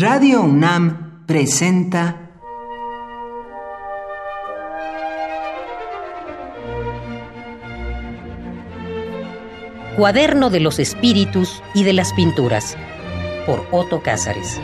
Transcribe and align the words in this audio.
Radio 0.00 0.40
UNAM 0.40 1.26
presenta 1.26 2.30
Cuaderno 9.98 10.48
de 10.48 10.60
los 10.60 10.78
Espíritus 10.78 11.62
y 11.74 11.84
de 11.84 11.92
las 11.92 12.14
Pinturas 12.14 12.78
por 13.44 13.66
Otto 13.72 14.00
Cázares. 14.00 14.58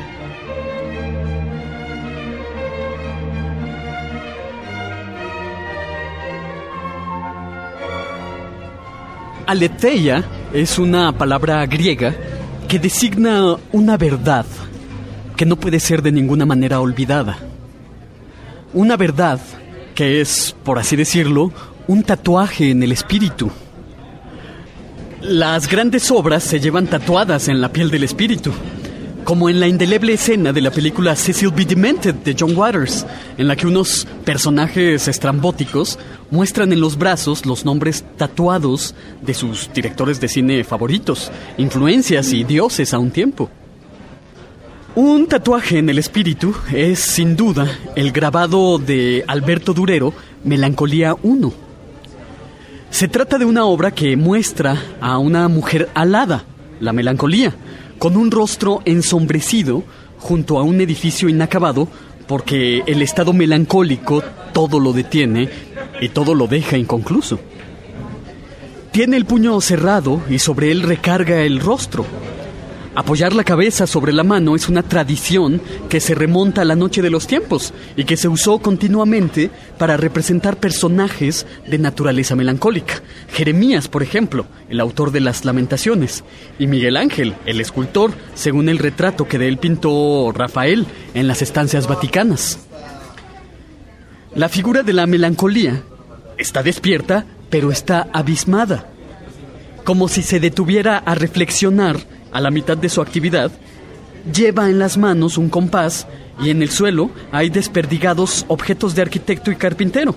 Aletheia 9.47 10.25
es 10.55 10.79
una 10.79 11.13
palabra 11.13 11.67
griega 11.67 12.15
que 12.69 12.79
designa 12.79 13.57
una 13.73 13.99
verdad 13.99 14.47
que 15.37 15.47
no 15.47 15.57
puede 15.57 15.81
ser 15.81 16.03
de 16.03 16.13
ninguna 16.13 16.47
manera 16.47 16.81
olvidada. 16.81 17.39
Una 18.73 18.97
verdad 18.97 19.41
que 19.95 20.21
es, 20.21 20.55
por 20.65 20.79
así 20.79 20.97
decirlo, 20.97 21.53
un 21.87 22.03
tatuaje 22.03 22.71
en 22.71 22.83
el 22.83 22.93
espíritu. 22.93 23.51
Las 25.23 25.69
grandes 25.69 26.11
obras 26.11 26.43
se 26.43 26.61
llevan 26.61 26.87
tatuadas 26.87 27.49
en 27.49 27.61
la 27.61 27.73
piel 27.73 27.91
del 27.91 28.05
espíritu 28.05 28.53
como 29.27 29.51
en 29.51 29.59
la 29.59 29.67
indeleble 29.67 30.13
escena 30.13 30.53
de 30.53 30.61
la 30.61 30.71
película 30.71 31.17
Cecil 31.17 31.51
B. 31.51 31.65
Demented 31.65 32.15
de 32.15 32.37
John 32.39 32.57
Waters, 32.57 33.05
en 33.37 33.49
la 33.49 33.57
que 33.57 33.67
unos 33.67 34.07
personajes 34.25 35.09
estrambóticos 35.09 35.99
muestran 36.31 36.73
en 36.73 36.81
los 36.81 36.97
brazos 36.97 37.45
los 37.45 37.65
nombres 37.65 38.05
tatuados 38.17 38.95
de 39.21 39.35
sus 39.35 39.69
directores 39.75 40.21
de 40.21 40.29
cine 40.29 40.63
favoritos, 40.63 41.33
influencias 41.59 42.33
y 42.33 42.45
dioses 42.45 42.95
a 42.95 43.01
un 43.01 43.11
tiempo. 43.11 43.51
Un 44.97 45.27
tatuaje 45.27 45.77
en 45.77 45.91
el 45.91 45.99
espíritu 45.99 46.55
es, 46.73 47.01
sin 47.01 47.37
duda, 47.37 47.71
el 47.97 48.13
grabado 48.13 48.79
de 48.79 49.25
Alberto 49.27 49.75
Durero, 49.75 50.15
Melancolía 50.43 51.15
1. 51.23 51.53
Se 52.89 53.07
trata 53.07 53.37
de 53.37 53.45
una 53.45 53.67
obra 53.67 53.91
que 53.91 54.17
muestra 54.17 54.83
a 55.03 55.19
una 55.19 55.49
mujer 55.49 55.91
alada, 55.93 56.45
la 56.81 56.95
melancolía, 56.95 57.55
con 57.99 58.17
un 58.17 58.31
rostro 58.31 58.81
ensombrecido 58.87 59.85
junto 60.19 60.59
a 60.59 60.63
un 60.63 60.81
edificio 60.81 61.29
inacabado 61.29 61.89
porque 62.27 62.83
el 62.87 63.03
estado 63.03 63.35
melancólico 63.35 64.23
todo 64.55 64.81
lo 64.81 64.95
detiene 64.95 65.51
y 66.01 66.09
todo 66.09 66.35
lo 66.35 66.47
deja 66.47 66.79
inconcluso. 66.79 67.39
Tiene 68.93 69.19
el 69.19 69.27
puño 69.27 69.61
cerrado 69.61 70.23
y 70.31 70.39
sobre 70.39 70.71
él 70.71 70.81
recarga 70.81 71.43
el 71.43 71.61
rostro. 71.61 72.07
Apoyar 72.97 73.35
la 73.35 73.45
cabeza 73.45 73.87
sobre 73.87 74.15
la 74.15 74.25
mano 74.25 74.57
es 74.57 74.71
una 74.71 74.83
tradición 74.83 75.61
que 75.91 76.01
se 76.01 76.15
remonta 76.15 76.63
a 76.63 76.65
la 76.65 76.77
noche 76.77 77.03
de 77.03 77.11
los 77.11 77.27
tiempos 77.27 77.75
y 77.95 78.05
que 78.05 78.17
se 78.17 78.27
usó 78.27 78.59
continuamente 78.59 79.51
para 79.77 79.99
representar 79.99 80.57
personajes 80.57 81.47
de 81.67 81.77
naturaleza 81.77 82.35
melancólica. 82.35 83.03
Jeremías, 83.29 83.89
por 83.89 84.03
ejemplo, 84.03 84.47
el 84.71 84.81
autor 84.81 85.13
de 85.13 85.21
las 85.21 85.45
lamentaciones, 85.45 86.25
y 86.59 86.69
Miguel 86.69 86.97
Ángel, 86.97 87.35
el 87.45 87.61
escultor, 87.61 88.15
según 88.35 88.71
el 88.71 88.79
retrato 88.79 89.29
que 89.29 89.39
de 89.39 89.49
él 89.49 89.59
pintó 89.59 90.33
Rafael 90.33 90.87
en 91.13 91.29
las 91.29 91.43
estancias 91.43 91.87
vaticanas. 91.87 92.61
La 94.35 94.49
figura 94.49 94.83
de 94.83 94.95
la 94.95 95.07
melancolía 95.07 95.83
está 96.39 96.63
despierta, 96.63 97.27
pero 97.51 97.71
está 97.71 98.09
abismada, 98.15 98.89
como 99.85 100.09
si 100.09 100.23
se 100.23 100.41
detuviera 100.41 100.97
a 100.97 101.15
reflexionar 101.15 102.17
a 102.33 102.41
la 102.41 102.51
mitad 102.51 102.77
de 102.77 102.89
su 102.89 103.01
actividad, 103.01 103.51
lleva 104.33 104.69
en 104.69 104.79
las 104.79 104.97
manos 104.97 105.39
un 105.39 105.49
compás 105.49 106.07
y 106.43 106.51
en 106.51 106.63
el 106.63 106.71
suelo 106.71 107.11
hay 107.33 107.51
desperdigados 107.51 108.45
objetos 108.49 108.95
de 108.95 109.03
arquitecto 109.03 109.51
y 109.51 109.57
carpintero. 109.57 110.15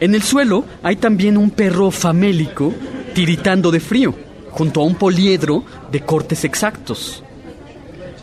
En 0.00 0.14
el 0.14 0.22
suelo 0.22 0.64
hay 0.82 0.96
también 0.96 1.36
un 1.36 1.50
perro 1.50 1.90
famélico 1.90 2.72
tiritando 3.14 3.70
de 3.70 3.80
frío, 3.80 4.14
junto 4.50 4.80
a 4.80 4.84
un 4.84 4.96
poliedro 4.96 5.64
de 5.90 6.00
cortes 6.00 6.44
exactos. 6.44 7.22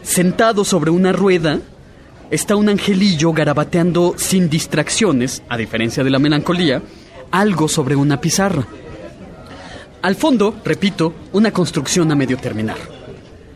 Sentado 0.02 0.66
sobre 0.66 0.92
una 0.92 1.12
rueda 1.12 1.60
está 2.32 2.56
un 2.56 2.70
angelillo 2.70 3.32
garabateando 3.32 4.16
sin 4.18 4.50
distracciones, 4.50 5.42
a 5.50 5.58
diferencia 5.58 6.04
de 6.04 6.10
la 6.10 6.20
melancolía, 6.20 6.82
algo 7.32 7.68
sobre 7.68 7.96
una 7.96 8.20
pizarra. 8.20 8.66
Al 10.02 10.16
fondo, 10.16 10.56
repito, 10.64 11.14
una 11.34 11.52
construcción 11.52 12.12
a 12.12 12.16
medio 12.16 12.38
terminar. 12.38 12.78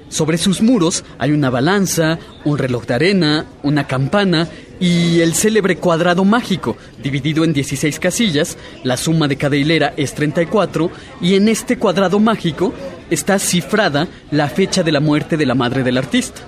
Sobre 0.09 0.37
sus 0.37 0.61
muros 0.61 1.03
hay 1.17 1.31
una 1.31 1.49
balanza, 1.49 2.19
un 2.43 2.57
reloj 2.57 2.85
de 2.85 2.93
arena, 2.93 3.45
una 3.63 3.87
campana 3.87 4.47
y 4.79 5.21
el 5.21 5.33
célebre 5.33 5.77
cuadrado 5.77 6.25
mágico, 6.25 6.75
dividido 7.01 7.45
en 7.45 7.53
16 7.53 7.97
casillas, 7.99 8.57
la 8.83 8.97
suma 8.97 9.27
de 9.27 9.37
cada 9.37 9.55
hilera 9.55 9.93
es 9.95 10.13
34 10.13 10.91
y 11.21 11.35
en 11.35 11.47
este 11.47 11.77
cuadrado 11.77 12.19
mágico 12.19 12.73
está 13.09 13.39
cifrada 13.39 14.07
la 14.29 14.49
fecha 14.49 14.83
de 14.83 14.91
la 14.91 14.99
muerte 14.99 15.37
de 15.37 15.45
la 15.45 15.55
madre 15.55 15.81
del 15.81 15.97
artista. 15.97 16.41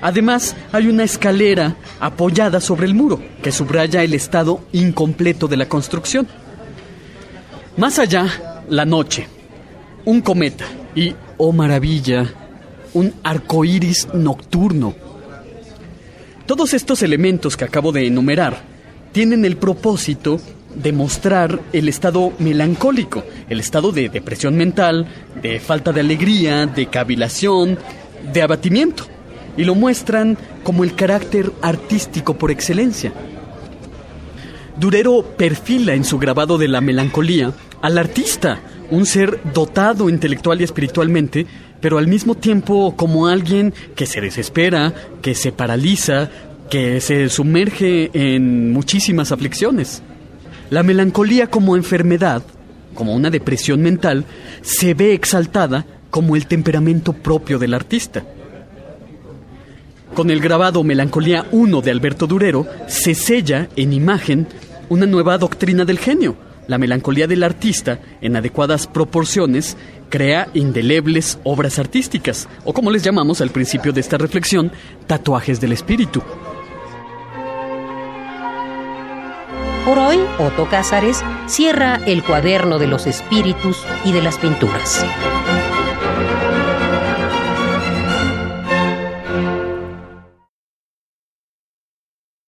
Además, 0.00 0.56
hay 0.72 0.88
una 0.88 1.04
escalera 1.04 1.76
apoyada 2.00 2.60
sobre 2.60 2.86
el 2.86 2.94
muro 2.94 3.20
que 3.42 3.52
subraya 3.52 4.02
el 4.02 4.14
estado 4.14 4.62
incompleto 4.72 5.46
de 5.46 5.56
la 5.58 5.68
construcción. 5.68 6.26
Más 7.76 7.98
allá, 7.98 8.55
la 8.68 8.84
noche, 8.84 9.26
un 10.04 10.20
cometa 10.20 10.64
y, 10.94 11.14
oh 11.36 11.52
maravilla, 11.52 12.26
un 12.94 13.12
arco 13.22 13.64
iris 13.64 14.08
nocturno. 14.14 14.94
Todos 16.46 16.74
estos 16.74 17.02
elementos 17.02 17.56
que 17.56 17.64
acabo 17.64 17.92
de 17.92 18.06
enumerar 18.06 18.62
tienen 19.12 19.44
el 19.44 19.56
propósito 19.56 20.40
de 20.74 20.92
mostrar 20.92 21.60
el 21.72 21.88
estado 21.88 22.32
melancólico, 22.38 23.24
el 23.48 23.60
estado 23.60 23.92
de 23.92 24.08
depresión 24.08 24.56
mental, 24.56 25.06
de 25.42 25.58
falta 25.58 25.92
de 25.92 26.00
alegría, 26.00 26.66
de 26.66 26.86
cavilación, 26.86 27.78
de 28.32 28.42
abatimiento, 28.42 29.04
y 29.56 29.64
lo 29.64 29.74
muestran 29.74 30.36
como 30.62 30.84
el 30.84 30.94
carácter 30.94 31.50
artístico 31.62 32.34
por 32.34 32.50
excelencia. 32.50 33.12
Durero 34.78 35.22
perfila 35.22 35.94
en 35.94 36.04
su 36.04 36.18
grabado 36.18 36.58
de 36.58 36.68
la 36.68 36.82
melancolía 36.82 37.52
al 37.86 37.98
artista, 37.98 38.58
un 38.90 39.06
ser 39.06 39.38
dotado 39.54 40.08
intelectual 40.08 40.60
y 40.60 40.64
espiritualmente, 40.64 41.46
pero 41.80 41.98
al 41.98 42.08
mismo 42.08 42.34
tiempo 42.34 42.96
como 42.96 43.28
alguien 43.28 43.72
que 43.94 44.06
se 44.06 44.20
desespera, 44.20 44.92
que 45.22 45.36
se 45.36 45.52
paraliza, 45.52 46.28
que 46.68 47.00
se 47.00 47.28
sumerge 47.28 48.10
en 48.12 48.72
muchísimas 48.72 49.30
aflicciones. 49.30 50.02
La 50.68 50.82
melancolía 50.82 51.46
como 51.46 51.76
enfermedad, 51.76 52.42
como 52.96 53.14
una 53.14 53.30
depresión 53.30 53.82
mental, 53.82 54.24
se 54.62 54.94
ve 54.94 55.14
exaltada 55.14 55.86
como 56.10 56.34
el 56.34 56.48
temperamento 56.48 57.12
propio 57.12 57.60
del 57.60 57.72
artista. 57.72 58.24
Con 60.12 60.30
el 60.30 60.40
grabado 60.40 60.82
Melancolía 60.82 61.46
1 61.52 61.82
de 61.82 61.90
Alberto 61.92 62.26
Durero 62.26 62.66
se 62.88 63.14
sella 63.14 63.68
en 63.76 63.92
imagen 63.92 64.48
una 64.88 65.06
nueva 65.06 65.38
doctrina 65.38 65.84
del 65.84 66.00
genio, 66.00 66.45
la 66.66 66.78
melancolía 66.78 67.26
del 67.26 67.42
artista, 67.42 68.00
en 68.20 68.36
adecuadas 68.36 68.86
proporciones, 68.86 69.76
crea 70.08 70.48
indelebles 70.54 71.38
obras 71.44 71.78
artísticas, 71.78 72.48
o 72.64 72.72
como 72.72 72.90
les 72.90 73.02
llamamos 73.02 73.40
al 73.40 73.50
principio 73.50 73.92
de 73.92 74.00
esta 74.00 74.18
reflexión, 74.18 74.72
tatuajes 75.06 75.60
del 75.60 75.72
espíritu. 75.72 76.22
Por 79.84 79.98
hoy, 79.98 80.18
Otto 80.38 80.68
Cázares 80.68 81.22
cierra 81.46 82.00
el 82.06 82.24
cuaderno 82.24 82.78
de 82.78 82.88
los 82.88 83.06
espíritus 83.06 83.84
y 84.04 84.10
de 84.10 84.20
las 84.20 84.36
pinturas. 84.36 85.06